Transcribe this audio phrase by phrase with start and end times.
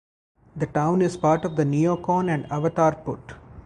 [0.55, 3.33] The town is part of the Neocon and Avatar Put.